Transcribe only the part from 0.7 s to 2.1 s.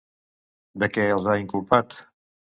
De què els ha inculpat?